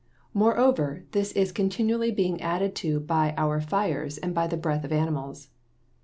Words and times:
Moreover, 0.33 1.05
this 1.11 1.31
is 1.33 1.51
continually 1.51 2.09
being 2.09 2.41
added 2.41 2.73
to 2.77 2.99
by 2.99 3.35
our 3.37 3.61
fires 3.61 4.17
and 4.17 4.33
by 4.33 4.47
the 4.47 4.57
breath 4.57 4.83
of 4.83 4.91
animals. 4.91 5.49